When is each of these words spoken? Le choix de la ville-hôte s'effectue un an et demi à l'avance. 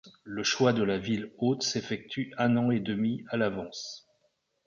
Le 0.23 0.41
choix 0.43 0.73
de 0.73 0.81
la 0.81 0.97
ville-hôte 0.97 1.61
s'effectue 1.61 2.33
un 2.39 2.57
an 2.57 2.71
et 2.71 2.79
demi 2.79 3.23
à 3.29 3.37
l'avance. 3.37 4.07